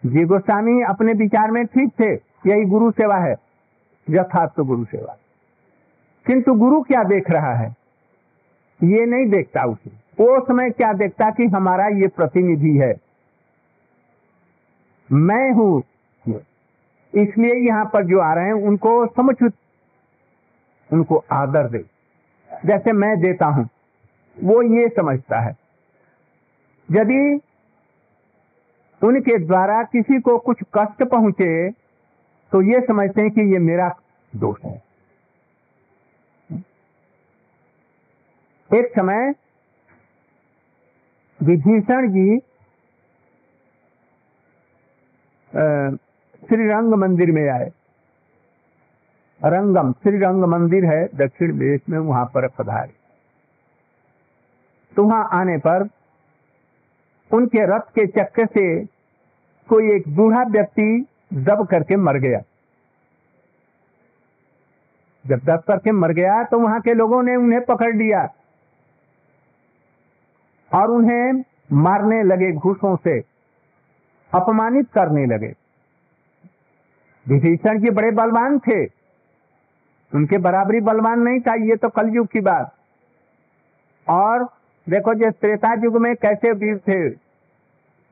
जी 0.06 0.24
गोस्वामी 0.24 0.82
अपने 0.82 1.14
विचार 1.14 1.52
में 1.52 1.66
ठीक 1.66 1.92
थे, 2.00 2.14
यही 2.50 2.66
गुरु 2.66 2.92
सेवा 2.92 3.18
है, 3.18 3.36
यथार्थ 4.10 4.52
तो 4.56 4.64
गुरु 4.64 4.86
सेवा। 4.86 5.18
किंतु 6.26 6.54
गुरु 6.54 6.82
क्या 6.82 7.04
देख 7.04 7.32
रहा 7.32 7.54
है? 7.54 7.76
ये 8.84 9.06
नहीं 9.06 9.26
देखता 9.26 9.64
उसे। 9.64 9.90
वो 10.20 10.40
समय 10.46 10.70
क्या 10.70 10.94
देखता 10.94 11.30
कि 11.30 11.46
हमारा 11.46 11.88
ये 11.88 12.08
प्रतिनिधि 12.08 12.78
है? 12.78 12.94
मैं 15.12 15.52
हूँ। 15.52 15.84
इसलिए 17.14 17.54
यहाँ 17.54 17.86
पर 17.86 18.06
जो 18.06 18.20
आ 18.20 18.34
रहे 18.34 18.46
हैं, 18.46 18.54
उनको 18.54 19.06
समझ 19.08 19.52
उनको 20.90 21.24
आदर 21.32 21.68
दे। 21.68 21.86
जैसे 22.66 22.92
मैं 22.92 23.20
देता 23.20 23.46
हूँ, 23.46 23.70
वो 24.44 24.62
ये 24.62 24.88
समझता 24.90 25.40
है। 25.40 25.67
यदि 26.90 27.20
उनके 29.02 29.38
द्वारा 29.40 29.82
किसी 29.84 30.20
को 30.22 30.38
कुछ 30.40 30.64
कष्ट 30.76 31.04
पहुँचे 31.04 31.70
तो 32.52 32.62
ये 32.64 32.80
समझते 32.82 33.22
हैं 33.22 33.32
कि 33.32 33.42
ये 33.54 33.60
मेरा 33.62 33.90
दोष 34.34 34.64
है। 34.66 34.76
एक 38.70 38.92
समय 38.92 39.34
विभीषण 41.40 42.08
जी 42.12 42.38
श्री 46.44 46.68
रंग 46.70 46.94
मंदिर 46.94 47.32
में 47.32 47.48
आए। 47.50 47.70
रंगम 49.42 49.92
श्री 49.94 50.18
रंग 50.18 50.44
मंदिर 50.44 50.86
है, 50.86 51.06
दक्षिण 51.16 51.58
देश 51.60 51.82
में, 51.90 51.98
वहाँ 52.00 52.26
पर 52.26 52.48
पधारे। 52.48 52.94
तो 54.96 55.04
वहाँ 55.04 55.30
आने 55.34 55.58
पर 55.58 55.84
उनके 57.32 57.66
रथ 57.68 57.90
के 57.96 58.06
चक्कर 58.08 58.46
से 58.48 58.86
कोई 59.70 59.92
एक 59.92 60.08
बूढ़ा 60.16 60.44
व्यक्ति 60.44 61.06
दब 61.34 61.66
करके 61.68 61.96
मर 61.96 62.18
गया। 62.18 62.40
जब 65.26 65.40
दब 65.46 65.64
करके 65.68 65.92
मर 65.92 66.12
गया 66.12 66.44
तो 66.44 66.60
वहाँ 66.60 66.80
के 66.82 66.94
लोगों 66.94 67.22
ने 67.24 67.36
उन्हें 67.36 67.62
पकड़ 67.66 67.96
लिया 67.96 68.22
और 70.72 70.92
उन्हें 70.92 71.44
मारने 71.74 72.22
लगे 72.24 72.52
घूसों 72.52 72.96
से, 72.96 73.20
अपमानित 74.32 74.92
करने 74.92 75.26
लगे। 75.26 75.54
विभीषण 77.26 77.80
जी 77.80 77.90
बड़े 77.90 78.12
बलवान 78.12 78.58
थे। 78.60 78.84
उनके 80.12 80.38
बराबरी 80.38 80.80
बलवान 80.80 81.20
नहीं 81.20 81.40
था, 81.40 81.54
ये 81.64 81.76
तो 81.76 81.90
कलयुग 81.90 82.28
की 82.28 82.40
बात। 82.42 82.74
और 84.08 84.44
देखो 84.90 85.14
जो, 85.14 85.32
त्रेता 85.32 85.74
युग 85.74 85.98
में 85.98 86.16
कैसे 86.16 86.52
वीर 86.52 86.78
थे? 86.78 87.10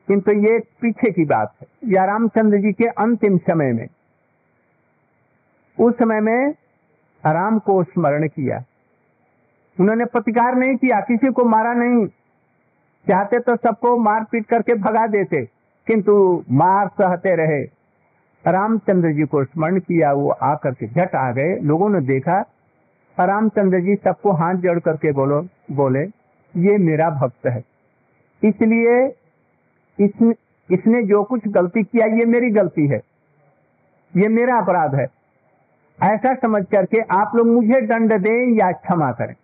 किंतु 0.06 0.32
ये 0.32 0.58
पीछे 0.58 1.10
की 1.10 1.24
बात 1.24 1.52
है। 1.60 1.66
या 1.84 2.04
रामचंद्र 2.04 2.58
जी 2.58 2.72
के 2.72 2.84
अंतिम 2.84 3.38
समय 3.38 3.72
में। 3.72 3.88
उस 5.80 5.98
समय 5.98 6.20
में 6.20 6.48
राम 7.26 7.58
को 7.58 7.84
स्मरण 7.84 8.28
किया। 8.28 8.64
उन्होंने 9.80 10.04
प्रतिकार 10.04 10.54
नहीं 10.54 10.76
किया, 10.76 11.00
किसी 11.00 11.32
को 11.32 11.44
मारा 11.44 11.72
नहीं। 11.72 12.06
चाहते 13.08 13.38
तो 13.38 13.56
सबको 13.56 13.96
मार 13.96 14.24
पीट 14.32 14.46
करके 14.46 14.74
भगा 14.74 15.06
देते, 15.06 15.48
किंतु 15.86 16.44
मार 16.50 16.88
सहते 16.88 17.36
रहे। 17.36 17.62
रामचंद्र 18.52 19.12
जी 19.12 19.22
को 19.22 19.44
स्मरण 19.44 19.78
किया, 19.78 20.12
वो 20.12 20.30
आकर 20.30 20.74
के 20.74 20.86
झट 20.86 21.14
आ 21.14 21.32
गए। 21.32 21.56
लोगों 21.56 21.88
ने 21.88 22.00
देखा, 22.00 22.44
रामचंद्र 23.20 23.80
जी 23.80 23.94
सबको 23.94 24.32
हाथ 24.32 24.54
जोड़ 24.54 24.78
करके 24.78 25.12
बोलो, 25.12 25.48
बोले 25.70 26.15
ये 26.56 26.78
मेरा 26.78 27.10
भक्त 27.10 27.46
है। 27.46 27.64
इसलिए 28.44 29.06
इसने 30.00 30.34
इसने 30.70 31.02
जो 31.02 31.24
कुछ 31.24 31.48
गलती 31.48 31.82
किया, 31.82 32.06
ये 32.06 32.24
मेरी 32.24 32.50
गलती 32.50 32.86
है। 32.86 33.00
ये 34.16 34.28
मेरा 34.28 34.58
अपराध 34.58 34.94
है। 34.94 35.06
ऐसा 36.02 36.34
समझ 36.34 36.66
करके 36.66 37.00
आप 37.00 37.32
लोग 37.36 37.46
मुझे 37.46 37.80
दंड 37.80 38.12
दें 38.12 38.58
या 38.58 38.72
क्षमा 38.72 39.12
करें। 39.12 39.34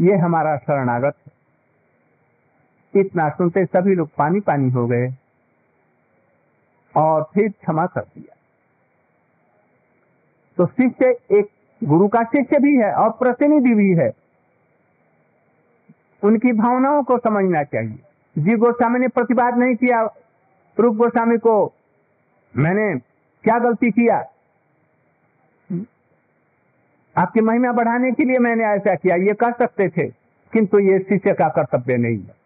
ये 0.00 0.16
हमारा 0.16 0.56
शरणागत 0.56 1.14
है। 1.26 1.32
इतना 3.00 3.28
सुनते 3.28 3.64
सभी 3.64 3.94
लोग 3.94 4.08
पानी 4.18 4.40
पानी 4.40 4.70
हो 4.70 4.86
गए 4.86 5.08
और 6.96 7.30
फिर 7.34 7.48
क्षमा 7.48 7.86
कर 7.86 8.00
दिया। 8.00 8.36
तो 10.56 10.66
शिष्य 10.66 11.10
एक 11.38 11.48
गुरु 11.84 12.08
का 12.08 12.22
शिष्य 12.22 12.58
भी 12.58 12.76
है 12.76 12.94
और 12.94 13.10
प्रतिनिधि 13.10 13.74
भी 13.74 13.94
है। 13.94 14.21
उनकी 16.22 16.52
भावनाओं 16.52 17.02
को 17.02 17.18
समझना 17.18 17.62
चाहिए। 17.64 17.98
जी 18.36 18.54
गोस्वामी 18.56 18.98
ने 18.98 19.08
प्रतिवाद 19.08 19.58
नहीं 19.58 19.74
किया। 19.74 20.02
रूप 20.76 20.96
गोस्वामी 20.96 21.38
को, 21.38 21.72
मैंने 22.54 22.94
क्या 23.44 23.58
गलती 23.58 23.90
किया? 23.90 24.16
आपकी 27.16 27.40
महिमा 27.40 27.72
बढ़ाने 27.72 28.12
के 28.12 28.24
लिए 28.24 28.38
मैंने 28.38 28.64
ऐसा 28.64 28.94
किया। 28.94 29.16
ये 29.16 29.32
कर 29.34 29.52
सकते 29.52 29.88
थे, 29.88 30.06
किंतु 30.52 30.78
ये 30.78 30.98
शिष्य 30.98 31.32
का 31.32 31.48
कर्तव्य 31.48 31.96
नहीं 31.96 32.18
है। 32.18 32.40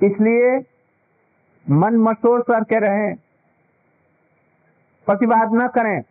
इसलिए 0.00 0.58
मन 1.66 1.96
मशोर 1.98 2.40
करके 2.42 2.78
रहे, 2.78 3.12
प्रतिवाद 5.06 5.54
न 5.54 5.68
करें। 5.68 6.02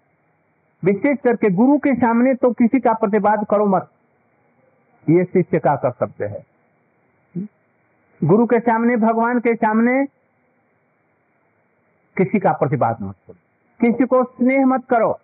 विशेष 0.84 1.18
करके 1.24 1.50
गुरु 1.50 1.78
के 1.78 1.94
सामने 1.96 2.34
तो 2.34 2.52
किसी 2.52 2.80
का 2.80 2.94
प्रतिवाद 2.94 3.46
करो 3.50 3.66
मत। 3.66 3.90
ये 5.10 5.24
शिष्य 5.24 5.60
का 5.60 5.76
कर्तव्य 5.76 6.26
है। 6.26 6.46
गुरु 8.24 8.46
के 8.46 8.60
सामने, 8.60 8.98
भगवान 8.98 9.40
के 9.40 9.56
सामने 9.56 10.06
किसी 12.18 12.40
का 12.40 12.52
प्रतिवाद 12.52 12.98
मत 13.02 13.16
करो। 13.28 13.36
किसी 13.82 14.06
को 14.06 14.24
स्नेह 14.24 14.66
मत 14.66 14.86
करो। 14.90 15.20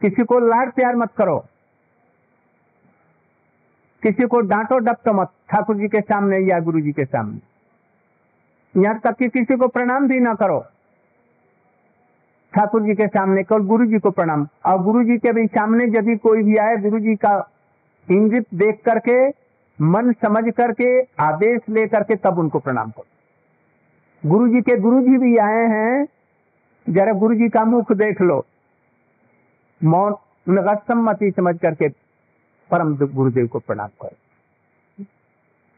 किसी 0.00 0.24
को 0.24 0.38
लाड 0.38 0.72
प्यार 0.72 0.96
मत 0.96 1.12
करो। 1.12 1.46
किसी 4.02 4.26
को 4.26 4.40
डांटो 4.40 4.78
डपटो 4.78 5.12
मत, 5.12 5.28
ठाकुर 5.50 5.76
जी 5.76 5.88
के 5.88 6.00
सामने 6.00 6.38
या 6.38 6.60
गुरु 6.60 6.80
जी 6.80 6.92
के 6.92 7.04
सामने। 7.04 7.38
यहाँ 8.82 9.00
तक 9.00 9.16
कि 9.16 9.28
किसी 9.28 9.56
को 9.56 9.68
प्रणाम 9.68 10.08
भी 10.08 10.20
ना 10.20 10.34
करो। 10.34 10.60
ठाकुर 12.54 12.82
जी 12.82 12.94
के 12.94 13.06
सामने 13.06 13.42
केवल 13.42 13.60
गुरु 13.60 13.86
जी 13.86 13.98
को 13.98 14.10
प्रणाम। 14.10 14.48
और 14.66 14.82
गुरु 14.82 15.04
जी 15.04 15.18
के 15.18 15.32
भी 15.32 15.46
सामने 15.46 15.84
यदि 15.84 16.16
कोई 16.16 16.42
भी 16.42 16.56
आए, 16.56 16.76
गुरु 16.76 17.00
जी 17.00 17.16
का 17.16 17.50
इंगित 18.08 18.46
देख 18.54 18.80
करके, 18.84 19.28
मन 19.78 20.12
समझ 20.12 20.44
करके, 20.54 21.00
आदेश 21.00 21.60
ले 21.68 21.86
करके 21.86 22.16
तब 22.16 22.38
उनको 22.38 22.58
प्रणाम 22.58 22.90
करो। 22.90 24.28
गुरु 24.28 24.48
जी 24.48 24.60
के 24.60 24.76
गुरु 24.76 25.00
जी 25.00 25.18
भी 25.18 25.36
आए 25.36 25.66
हैं, 25.66 26.06
जरा 26.86 27.12
गुरु 27.12 27.34
जी 27.34 27.48
का 27.48 27.64
मुख 27.64 27.92
देख 27.92 28.20
लो। 28.20 28.44
मौन 29.80 30.14
सम्मति 30.48 31.30
समझ 31.30 31.58
करके 31.58 31.88
परम 32.70 32.96
गुरुदेव 32.96 33.46
को 33.46 33.58
प्रणाम 33.58 33.88
करो। 34.02 35.04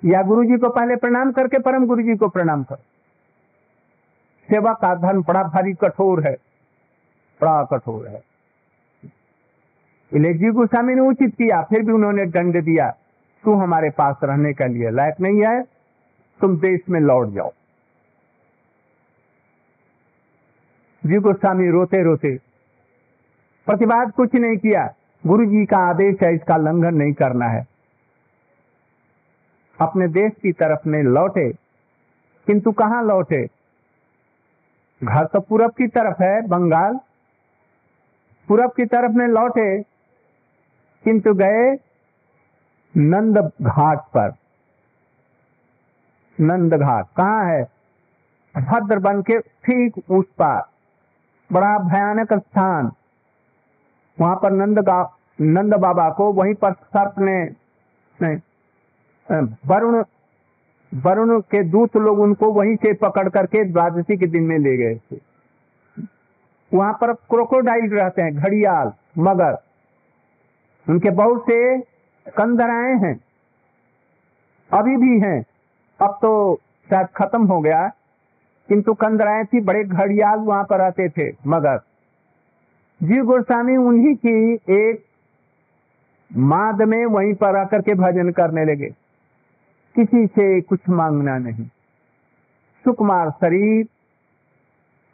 या 0.05 0.23
गुरु 0.23 0.45
जी 0.45 0.59
को 0.59 0.69
पहले 0.69 0.97
प्रणाम 0.97 1.33
करके 1.33 1.59
परम 1.59 1.87
गुरु 1.87 2.03
जी 2.03 2.17
को 2.17 2.29
प्रणाम 2.29 2.63
करो। 2.63 2.83
सेवा 4.49 4.73
का 4.73 4.95
धन 4.95 5.21
बड़ा 5.23 5.43
भारी 5.43 5.73
कठोर 5.73 6.27
है, 6.27 6.37
बड़ा 7.41 7.63
कठोर 7.65 8.07
है। 8.09 8.23
इलेजी 10.15 10.49
गोस्वामी 10.49 10.95
ने 10.95 11.01
उचित 11.01 11.35
किया, 11.35 11.63
फिर 11.63 11.83
भी 11.83 11.93
उन्होंने 11.93 12.27
दंड 12.27 12.63
दिया। 12.63 12.97
तू 13.45 13.55
हमारे 13.55 13.91
पास 13.91 14.17
रहने 14.25 14.53
के 14.53 14.69
लिए 14.69 14.91
लायक 14.91 15.21
नहीं 15.21 15.43
है। 15.47 15.63
तुम 16.41 16.59
देश 16.59 16.81
में 16.91 17.01
लौट 17.01 17.29
जाओ। 17.29 17.53
जी 21.07 21.17
गोस्वामी 21.17 21.71
रोते 21.71 22.03
रोते 22.03 22.39
प्रतिवाद 23.67 24.13
कुछ 24.13 24.35
नहीं 24.35 24.57
किया। 24.57 24.95
गुरु 25.27 25.47
जी 25.47 25.67
का 25.67 25.77
आदेश 25.77 26.17
है, 26.23 26.35
इसका 26.35 26.57
लंघन 26.57 26.95
नहीं 26.95 27.13
करना 27.13 27.47
है। 27.47 27.67
अपने 29.81 30.09
देश 30.09 30.33
की 30.43 30.53
तरफ़ 30.53 30.89
में 30.89 31.03
लौटे। 31.03 31.53
किंतु 32.47 32.73
कहाँ 32.73 33.05
लौटे? 33.05 33.49
घर 35.05 35.27
तो 35.27 35.41
पूरब 35.41 35.71
की 35.71 35.87
तरफ़ 35.87 36.23
है, 36.23 36.47
बंगाल। 36.47 37.01
पूरब 38.49 38.73
की 38.73 38.85
तरफ़ 38.85 39.13
में 39.13 39.27
लौटे। 39.27 39.92
किंतु 41.05 41.35
गए 41.35 41.77
नंद 42.95 43.39
घाट 43.63 43.99
पर। 44.17 44.33
नंद 46.39 46.75
घाट। 46.75 47.07
कहाँ 47.17 47.45
है? 47.45 47.63
भद्र 48.55 48.99
बन 48.99 49.23
के 49.23 49.39
ठीक 49.39 50.11
उस 50.11 50.25
पार। 50.39 50.63
बड़ा 51.51 51.79
भयानक 51.79 52.33
स्थान। 52.33 52.91
वहाँ 54.21 54.37
पर 54.37 54.51
नंद 54.51 54.79
नंद 55.41 55.75
बाबा 55.75 56.09
को 56.11 56.33
वहीं 56.33 56.55
पर 56.55 56.73
सर्प 56.73 57.15
ने 57.19 58.35
वरुण 59.67 60.05
वरुण 60.93 61.41
के 61.41 61.63
दूत 61.65 61.97
लोग 61.97 62.19
उनको 62.21 62.51
वहीं 62.53 62.75
से 62.77 62.93
पकड़ 62.95 63.29
करके 63.29 63.65
द्वादशी 63.65 64.17
के 64.17 64.27
दिन 64.27 64.43
में 64.43 64.59
ले 64.59 64.77
गए 64.77 64.95
थे। 64.97 65.19
वहाँ 66.75 66.93
पर 66.93 67.13
क्रोकोडाइल 67.13 67.91
रहते 67.91 68.23
हैं, 68.23 68.35
घड़ियाल, 68.37 68.93
मगर 69.19 69.57
उनके 70.89 71.11
बहुत 71.11 71.43
से 71.43 71.81
कंदराए 72.37 72.95
हैं। 72.95 73.21
अभी 74.73 74.97
भी 74.97 75.21
हैं। 75.21 75.45
अब 76.01 76.19
तो 76.23 76.61
शायद 76.91 77.07
खत्म 77.07 77.47
हो 77.47 77.61
गया। 77.61 77.89
किंतु 78.69 78.95
कंदराए 78.95 79.45
थी, 79.45 79.61
बड़े 79.61 79.85
घड़ियाल 79.85 80.39
वहाँ 80.39 80.65
पर 80.65 80.79
रहते 80.79 81.09
थे, 81.09 81.37
मगर। 81.47 81.81
जीव 83.03 83.25
गोस्वामी 83.25 83.77
उन्हीं 83.77 84.15
की 84.15 84.55
एक 84.55 85.05
माद 86.37 86.83
में 86.83 87.07
वहीं 87.07 87.35
पर 87.35 87.57
आकर 87.57 87.83
के 87.83 87.95
भजन 87.95 88.31
करने 88.31 88.65
लगे। 88.65 88.87
किसी 89.95 90.27
से 90.27 90.61
कुछ 90.61 90.81
मांगना 90.89 91.39
नहीं। 91.39 91.65
सुकुमार 92.85 93.31
शरीर 93.31 93.87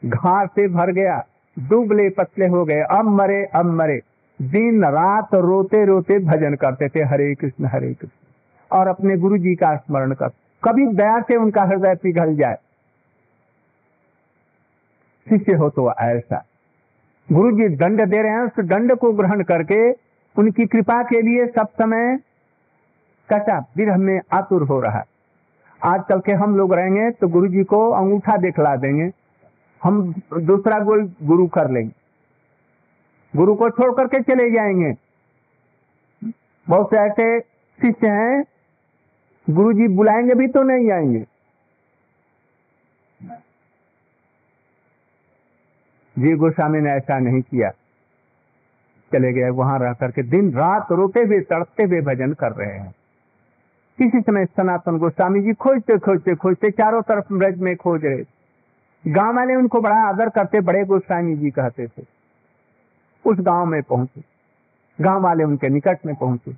घास 0.04 0.48
से 0.48 0.68
भर 0.68 0.90
गया 0.90 1.26
दुबले 1.58 2.10
पतले 2.10 2.46
हो 2.46 2.64
गए। 2.64 2.80
अब 2.80 3.04
मरे 3.04 3.44
अब 3.44 3.66
मरे। 3.66 4.02
दिन, 4.42 4.84
रात 4.84 5.34
रोते 5.34 5.84
रोते 5.84 6.18
भजन 6.18 6.54
करते 6.54 6.88
थे 6.88 7.04
हरे 7.04 7.34
कृष्ण 7.34 7.64
हरे 7.64 7.94
कृष्ण। 7.94 8.08
और 8.72 8.88
अपने 8.88 9.16
गुरु 9.16 9.38
जी 9.38 9.54
का 9.54 9.76
स्मरण 9.76 10.12
कर। 10.12 10.28
कभी 10.64 10.86
दया 10.86 11.20
से 11.20 11.36
उनका 11.36 11.62
हृदय 11.62 11.94
पिघल 11.94 12.36
जाए। 12.36 12.56
शिष्य 15.28 15.54
हो 15.54 15.70
तो 15.70 15.92
ऐसा। 15.92 16.44
गुरु 17.32 17.56
जी 17.56 17.68
दंड 17.68 18.06
दे 18.06 18.22
रहे 18.22 18.32
हैं, 18.32 18.40
उस 18.40 18.64
दंड 18.64 18.94
को 18.94 19.12
ग्रहण 19.12 19.42
करके 19.42 19.92
उनकी 20.38 20.66
कृपा 20.66 21.02
के 21.02 21.22
लिए 21.22 21.46
सब 21.46 21.66
समय 21.66 22.18
कैसा 23.28 23.66
विरह 23.76 23.96
में 23.96 24.20
आतुर 24.32 24.62
हो 24.62 24.80
रहा। 24.80 24.98
है 24.98 25.04
आजकल 25.84 26.20
के 26.20 26.32
हम 26.32 26.56
लोग 26.56 26.74
रहेंगे 26.74 27.10
तो 27.10 27.28
गुरु 27.28 27.48
जी 27.48 27.64
को 27.64 27.90
अंगूठा 27.90 28.36
दिखला 28.36 28.76
देंगे। 28.76 29.10
हम 29.82 30.14
दूसरा 30.40 30.78
गोल 30.78 31.12
गुरु 31.22 31.46
कर 31.46 31.70
लेंगे। 31.70 31.97
गुरु 33.38 33.54
को 33.54 33.70
छोड़ 33.70 33.92
करके 33.94 34.22
चले 34.22 34.50
जाएँगे। 34.50 34.92
बहुत 36.68 36.90
से 36.90 36.96
ऐसे 36.96 37.40
शिष्य 37.78 38.08
हैं 38.08 38.44
गुरु 39.50 39.72
जी 39.72 39.88
बुलाएँगे 39.88 40.34
भी 40.34 40.48
तो 40.48 40.62
नहीं 40.62 40.90
आएँगे। 40.90 41.24
जी 46.16 46.32
गोस्वामी 46.32 46.80
ने 46.80 46.90
ऐसा 46.90 47.18
नहीं 47.18 47.42
किया। 47.42 47.70
चले 49.12 49.32
गए, 49.32 49.48
वहाँ 49.48 49.78
रह 49.78 49.92
करके 49.92 50.22
दिन 50.22 50.52
रात 50.52 50.92
रोते 50.92 51.20
हुए, 51.20 51.40
तड़पते 51.40 51.82
हुए 51.82 52.00
भजन 52.00 52.32
कर 52.32 52.52
रहे 52.52 52.78
हैं। 52.78 52.94
किसी 53.98 54.20
समय 54.20 54.46
सनातन 54.46 54.98
गोस्वामी 54.98 55.40
जी 55.40 55.52
खोजते 55.52 55.98
खोजते 55.98 56.34
खोजते 56.34 56.70
चारों 56.70 57.02
तरफ़ 57.02 57.32
ब्रज 57.32 57.58
में 57.58 57.76
खोज 57.76 58.04
रहे। 58.04 58.24
गाँव 59.12 59.36
वाले 59.36 59.54
उनको 59.54 59.80
बड़ा 59.80 59.96
आदर 59.96 60.28
करते, 60.28 60.60
बड़े 60.60 60.84
गोस्वामी 60.84 61.36
जी 61.36 61.50
कहते 61.50 61.86
थे। 61.86 62.17
उस 63.24 63.40
गाँव 63.40 63.66
में 63.66 63.82
पहुँचे। 63.82 64.22
गाँव 64.98 65.22
वाले 65.22 65.44
उनके 65.44 65.68
निकट 65.68 66.06
में 66.06 66.14
पहुँचे। 66.14 66.52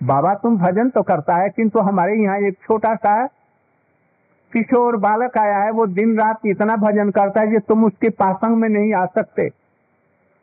बाबा, 0.00 0.34
तुम 0.34 0.56
भजन 0.58 0.88
तो 0.90 1.02
करता 1.02 1.36
है, 1.36 1.48
किंतु 1.48 1.80
हमारे 1.80 2.14
यहाँ 2.14 2.38
एक 2.38 2.58
छोटा 2.62 2.94
सा 2.94 3.26
किशोर 4.52 4.96
बालक 4.96 5.38
आया 5.38 5.58
है, 5.58 5.70
वो 5.70 5.86
दिन 5.86 6.18
रात 6.18 6.46
इतना 6.46 6.76
भजन 6.76 7.10
करता 7.10 7.40
है 7.40 7.50
कि 7.50 7.58
तुम 7.58 7.84
उसके 7.84 8.08
पासंग 8.10 8.56
में 8.56 8.68
नहीं 8.68 8.94
आ 8.94 9.04
सकते। 9.06 9.48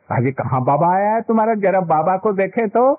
अरे 0.08 0.32
कहा 0.32 0.60
बाबा 0.60 0.94
आया 0.96 1.12
है 1.14 1.20
तुम्हारा? 1.20 1.54
जरा 1.54 1.80
बाबा 1.80 2.16
को 2.16 2.32
देखे 2.32 2.66
तो 2.66 2.94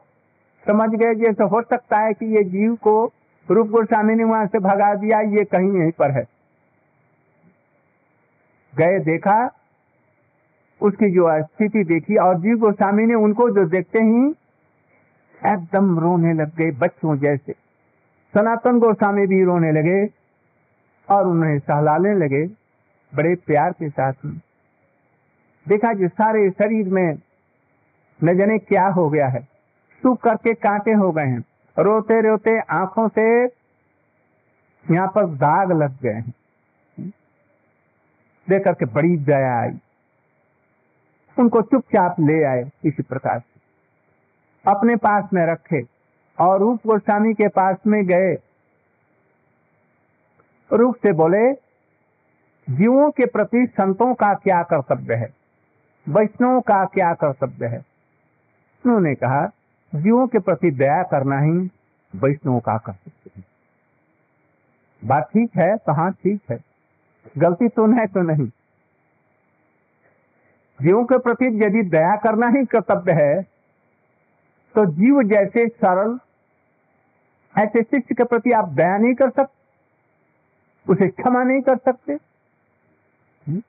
समझ 0.66 0.90
गए 0.90 1.16
जैसे 1.16 1.44
हो 1.44 1.62
सकता 1.62 1.98
है 1.98 2.14
कि 2.14 2.26
ये 2.26 2.44
जीव 2.44 2.76
को 2.76 2.94
रूप 3.50 3.68
गोस्वामी 3.68 4.16
ने 4.16 4.24
वहाँ 4.24 4.46
से 4.48 4.60
भगा 4.60 4.94
दिया, 4.96 5.20
ये 5.20 5.44
कहीं 5.46 5.72
यहीं 5.74 5.92
पर 5.92 6.12
है। 6.12 6.24
गए, 8.74 9.00
देखा 9.00 9.46
उसकी 10.82 11.10
जो 11.12 11.44
स्थिति 11.44 11.84
देखी 11.84 12.16
और 12.16 12.40
जीव 12.40 12.58
गोस्वामी 12.58 13.06
ने 13.06 13.14
उनको 13.14 13.50
जो 13.50 13.66
देखते 13.66 14.00
ही 14.00 14.30
एकदम 15.54 16.00
रोने 16.00 16.34
लग 16.34 16.56
गए 16.56 16.72
बच्चों 16.72 17.18
जैसे। 17.18 17.54
सनातन 18.34 18.80
गोस्वामी 18.80 19.28
भी 19.28 19.44
रोने 19.44 19.72
लगे 19.72 20.10
और 21.10 21.28
उन्हें 21.28 21.60
सहलाने 21.60 22.14
लगे 22.14 22.48
बड़े 23.16 23.36
प्यार 23.36 23.72
के 23.72 23.90
साथ 23.90 24.14
में। 24.26 24.42
देखा 25.68 25.94
जी, 25.94 26.08
सारे 26.08 26.50
शरीर 26.50 26.90
में 26.90 27.20
न 28.24 28.38
जाने 28.38 28.58
क्या 28.58 28.88
हो 28.88 29.10
गया 29.10 29.28
है। 29.28 29.40
सूख 30.02 30.22
करके 30.22 30.54
कांटे 30.54 30.92
हो 30.92 31.12
गए 31.12 31.26
हैं। 31.26 31.44
रोते 31.80 32.22
रोते 32.22 32.60
आँखों 32.60 33.08
से 33.08 33.44
यहाँ 34.92 35.08
पर 35.08 35.26
दाग 35.26 35.72
लग 35.72 36.02
गए 36.02 36.10
हैं। 36.10 36.34
देख 38.50 38.64
करके 38.64 38.86
बड़ी 38.86 39.18
दया 39.18 39.60
आई। 39.62 39.80
उनको 41.40 41.62
चुपचाप 41.62 42.16
ले 42.20 42.44
आए 42.44 42.72
इसी 42.86 43.04
प्रकार 43.04 43.40
से। 43.40 43.60
अपने 44.72 44.96
पास 44.96 45.30
में 45.34 45.46
रखे 45.46 45.82
और 46.40 46.60
रूप 46.60 46.80
गोस्वामी 46.88 47.34
के 47.34 47.48
पास 47.48 47.78
में 47.88 48.06
गए। 48.06 48.38
रूप 50.74 50.96
से 50.96 51.12
बोले, 51.12 51.54
जीवों 52.70 53.12
के 53.12 53.26
प्रति 53.26 53.68
संतों 53.68 54.14
का 54.14 54.34
क्या 54.34 54.64
कर्तव्य 54.64 55.16
है? 55.16 55.34
वैष्णव 56.10 56.62
का 56.62 56.86
क्या 56.86 57.14
कर्तव्य 57.14 57.66
है? 57.66 57.78
उन्होंने 58.86 59.16
कहा, 59.16 59.52
जीवों 59.96 60.28
के 60.28 60.40
प्रति 60.40 60.72
दया 60.72 61.04
करना 61.04 61.40
ही 61.40 61.72
वैष्णव 62.16 62.60
का 62.60 62.78
कर्तव्य 62.78 63.32
है। 63.38 63.44
बात 65.06 65.24
ठीक 65.34 65.52
है? 65.56 65.78
तो 65.78 65.94
हाँ 65.94 66.12
ठीक 66.12 66.42
है। 66.50 66.60
गलती 67.38 67.68
तो 67.68 67.88
है 67.88 68.08
तो 68.08 68.22
नहीं। 68.22 68.52
जीवों 70.82 71.06
के 71.06 71.18
प्रति 71.18 71.46
यदि 71.46 71.82
दया 71.82 72.16
करना 72.16 72.48
ही 72.48 72.66
कर्तव्य 72.66 73.12
है 73.12 73.44
तो 74.76 74.86
जीव 74.86 75.24
जैसे 75.24 75.68
सरल, 75.68 76.20
ऐसे 77.58 77.84
शिष्य 77.84 78.16
के 78.16 78.24
प्रति 78.24 78.52
आप 78.52 78.70
दया 78.70 78.98
नहीं 78.98 79.14
कर 79.14 79.30
सकते 79.30 79.60
उसे 80.94 81.08
क्षमा 81.08 81.44
नहीं 81.44 81.62
कर 81.62 81.78
सकते। 81.78 82.14
हम्म? 83.48 83.62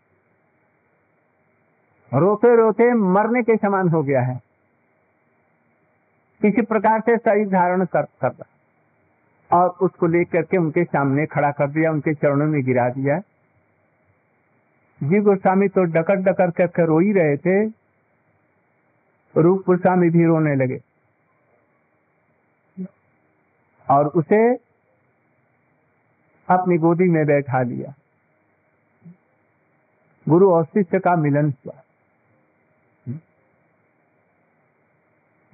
रोते 2.19 2.57
रोते 2.57 2.95
मरने 2.95 3.43
के 3.43 3.57
समान 3.57 3.89
हो 3.89 4.03
गया 4.03 4.21
है। 4.21 4.41
किसी 6.43 6.63
प्रकार 6.63 7.01
से 7.01 7.17
शरीर 7.17 7.49
धारण 7.49 7.85
कर 7.85 8.03
कर 8.03 8.45
और 9.53 9.69
उसको 9.69 10.07
लेकर 10.07 10.43
के 10.43 10.57
उनके 10.57 10.85
सामने 10.85 11.27
खड़ा 11.27 11.51
कर 11.51 11.71
दिया, 11.71 11.91
उनके 11.91 12.15
चरणों 12.15 12.47
में 12.47 12.63
गिरा 12.63 12.89
दिया। 12.89 13.21
जी 15.03 15.19
गोस्वामी 15.19 15.69
तो 15.69 15.83
डकर 15.83 16.15
डकर 16.15 16.51
करके 16.51 16.87
रो 16.87 16.99
ही 16.99 17.13
रहे 17.13 17.37
थे, 17.37 17.67
रूप 19.37 19.63
गोस्वामी 19.67 20.11
भी 20.11 20.25
रोने 20.25 20.55
लगे। 20.55 20.81
और 23.91 24.07
उसे 24.07 24.55
अपनी 26.49 26.79
गोदी 26.79 27.05
में 27.05 27.27
बैठा 27.27 27.63
लिया। 27.63 27.95
गुरु 30.29 30.53
और 30.53 30.65
शिष्य 30.65 30.99
का 30.99 31.17
मिलन 31.17 31.51
हुआ। 31.51 31.75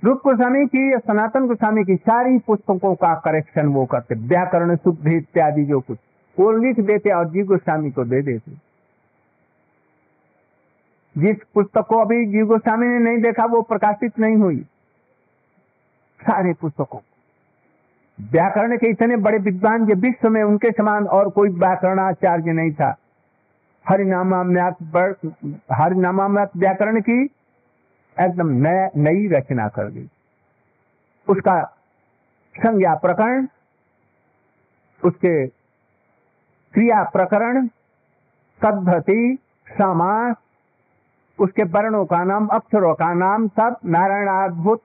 रूप 0.05 0.21
गोस्वामी 0.25 0.67
की 0.67 0.93
या 0.93 0.99
सनातन 0.99 1.47
गोस्वामी 1.47 1.85
की 1.85 1.97
सारी 1.97 2.39
पुस्तकों 2.39 2.95
का 2.95 3.15
करेक्शन 3.15 3.67
वो 3.67 3.87
करते। 3.87 4.15
व्याकरण 4.15 4.77
शुद्ध 4.77 5.07
इत्यादि 5.07 5.65
जो 5.65 5.81
कुछ, 5.81 5.99
वो 6.39 6.53
लिख 6.53 6.81
देते 6.81 7.11
और 7.11 7.29
जीव 7.29 7.47
गोस्वामी 7.47 7.91
को 7.91 8.05
दे 8.05 8.23
देते। 8.23 8.66
जिस 11.17 11.37
पुस्तक 11.55 11.87
को 11.89 11.99
अभी 11.99 12.25
जीव 12.27 12.47
गोस्वामी 12.47 12.87
ने 12.87 12.99
नहीं 13.01 13.19
देखा, 13.19 13.45
वो 13.45 13.63
प्रकाशित 13.63 14.19
नहीं 14.19 14.37
हुई। 14.37 14.59
सारे 16.21 16.53
पुस्तकों 16.53 16.99
व्याकरण 18.19 18.77
के 18.77 18.91
इतने 18.91 19.17
बड़े 19.17 19.39
विद्वान 19.39 19.87
जो 19.87 19.95
विश्व 19.95 20.29
में 20.29 20.43
उनके 20.43 20.71
समान 20.71 21.07
और 21.07 21.29
कोई 21.31 21.49
व्याकरणाचार्य 21.49 22.53
नहीं 22.53 22.73
था। 22.73 22.95
हरिनामाम्यात 23.87 24.77
हरिनामाम्यात 25.73 26.57
व्याकरण 26.57 27.01
की 27.01 27.23
एकदम 28.17 28.51
नई 29.01 29.27
रचना 29.29 29.69
कर 29.69 29.91
दी। 29.91 30.09
उसका 31.29 31.63
संज्ञा 32.55 32.95
प्रकरण, 32.95 33.47
उसके 35.03 35.47
क्रिया 36.75 37.03
प्रकरण 37.05 37.67
पद्धति 38.61 39.39
समास 39.69 40.37
उसके 41.41 41.63
वर्णों 41.63 42.05
का 42.05 42.25
नाम 42.25 42.47
अक्षरों 42.47 42.95
का 42.95 43.15
नाम 43.15 43.49
सब 43.49 43.77
नारायणाद्भुत 43.87 44.83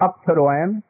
अक्षरोयम 0.00 0.80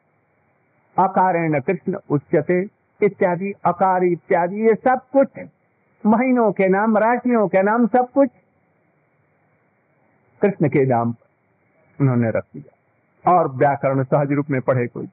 अकारेण 0.99 1.59
कृष्ण 1.59 1.97
उच्चते 2.09 2.69
इत्यादि, 3.01 3.53
अकार 3.65 4.03
इत्यादि, 4.03 4.55
ये 4.55 4.75
सब 4.75 4.99
कुछ 5.13 5.27
महीनों 6.05 6.51
के 6.51 6.67
नाम, 6.67 6.97
राशियों 6.97 7.47
के 7.47 7.63
नाम 7.63 7.87
सब 7.87 8.11
कुछ 8.13 8.29
कृष्ण 10.41 10.69
के 10.69 10.85
नाम 10.85 11.11
पर 11.11 11.27
उन्होंने 12.01 12.29
रख 12.29 12.43
दिया। 12.53 13.33
और 13.33 13.51
व्याकरण 13.51 14.03
सहज 14.03 14.31
रूप 14.31 14.45
में 14.49 14.61
पढ़े 14.61 14.87
कोई। 14.87 15.07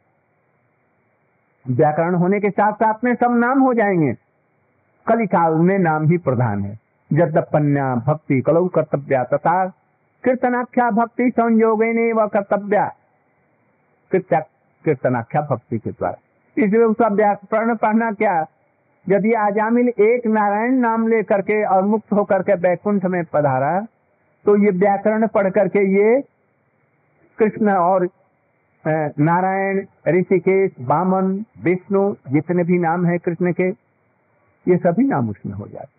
व्याकरण 1.68 2.14
होने 2.14 2.40
के 2.40 2.50
साथ 2.50 2.72
साथ 2.72 2.94
में 3.05 3.14
सब 3.14 3.37
नाम 3.37 3.61
हो 3.61 3.74
जाएँगे। 3.74 4.16
कलिकाल 5.07 5.55
में 5.55 5.79
नाम 5.79 6.05
ही 6.05 6.18
प्रधान 6.18 6.64
है। 6.64 6.79
जद्यपन्या 7.12 7.94
भक्ति 7.94 8.40
कलौ 8.40 8.68
कर्तव्या 8.68 9.24
तथा 9.24 9.72
कीर्तनाख्या 10.24 10.90
भक्ति 10.90 11.30
संयोगे 11.30 12.12
व 12.12 12.26
कर्तव्या। 12.28 12.87
कीर्तनाख्या 14.12 15.40
भक्ति 15.50 15.78
के 15.78 15.90
द्वारा। 15.90 16.18
इसलिए 16.56 16.83
उसका 16.85 17.09
व्याकरण 17.11 17.74
पढ़ना 17.76 18.11
क्या? 18.12 18.44
यदि 19.06 19.33
आजामिल 19.40 19.88
एक 19.88 20.26
नारायण 20.26 20.74
नाम 20.78 21.06
लेकर 21.09 21.40
के 21.42 21.62
और 21.66 21.83
मुक्त 21.85 22.12
होकर 22.12 22.42
के 22.42 22.54
बैकुंठ 22.61 23.04
में 23.06 23.22
पधारा 23.24 23.80
तो 24.46 24.56
ये 24.56 24.70
व्याकरण 24.72 25.26
पढ़ 25.26 25.48
करके 25.50 25.80
ये 25.92 26.20
कृष्ण 27.38 27.72
और 27.72 28.09
नारायण, 28.85 29.80
ऋषिकेश, 30.09 30.70
बामन, 30.80 31.44
विष्णु, 31.62 32.14
जितने 32.28 32.64
भी 32.64 32.78
नाम 32.78 33.06
है 33.06 33.16
कृष्ण 33.18 33.52
के, 33.52 33.68
ये 34.66 34.76
सभी 34.76 35.04
नाम 35.04 35.28
उसमें 35.30 35.52
हो 35.54 35.66
जाते 35.66 35.98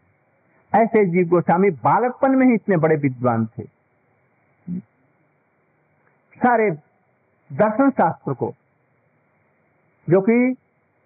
ऐसे 0.73 1.05
जीव 1.05 1.27
गोस्वामी 1.29 1.69
बालकपन 1.83 2.35
में 2.35 2.45
ही 2.47 2.53
इतने 2.53 2.77
बड़े 2.77 2.95
विद्वान 2.97 3.45
थे। 3.47 3.63
सारे 6.43 6.71
दर्शन 7.53 7.89
शास्त्र 7.89 8.33
को, 8.33 8.53
जो 10.09 10.21
कि 10.21 10.55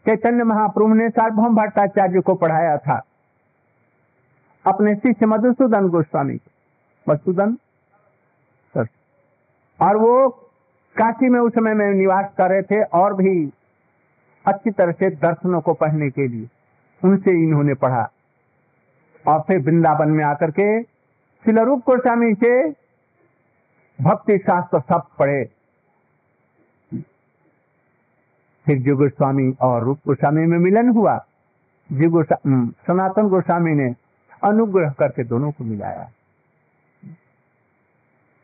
चैतन्य 0.05 0.43
महाप्रभु 0.43 0.93
ने 0.93 1.09
सार्वभौम 1.09 1.55
भट्टाचार्य 1.55 2.21
को 2.21 2.35
पढ़ाया 2.35 2.77
था। 2.77 3.01
अपने 4.65 4.95
शिष्य 4.95 5.25
मधुसूदन 5.25 5.87
गोस्वामी 5.87 6.37
को, 6.37 6.51
मधुसूदन 7.09 7.57
और 9.81 9.97
वो 9.97 10.29
काशी 10.97 11.29
में 11.29 11.39
उस 11.39 11.53
समय 11.53 11.73
में 11.73 11.91
निवास 11.91 12.25
कर 12.37 12.49
रहे 12.49 12.61
थे 12.61 12.83
और 12.83 13.13
भी 13.13 13.51
अच्छी 14.45 14.71
तरह 14.71 14.91
से 14.91 15.09
दर्शनों 15.09 15.61
को 15.61 15.73
पढ़ने 15.73 16.09
के 16.09 16.27
लिए। 16.27 16.47
उनसे 17.03 17.31
इन्होंने 17.31 17.73
पढ़ा। 17.73 18.09
और 19.27 19.39
फिर 19.41 19.59
वृंदावन 19.59 20.07
में 20.07 20.23
आकर 20.23 20.51
के 20.51 20.83
शिलरूप 20.83 21.79
गोस्वामी 21.79 22.33
से 22.33 22.71
भक्ति 24.01 24.37
शास्त्र 24.37 24.79
सब 24.79 25.03
पढ़े। 25.19 25.43
फिर 28.65 28.77
जी 28.77 28.91
गोस्वामी 28.91 29.51
और 29.61 29.83
रूप 29.83 29.99
गोस्वामी 30.07 30.45
में 30.45 30.57
मिलन 30.57 30.89
हुआ। 30.89 31.17
जी 31.91 32.07
गोस्वामी 32.07 32.71
सनातन 32.87 33.29
गोस्वामी 33.29 33.71
ने 33.71 33.95
अनुग्रह 34.43 34.89
करके 34.89 35.23
दोनों 35.23 35.51
को 35.51 35.63
मिलाया। 35.63 36.09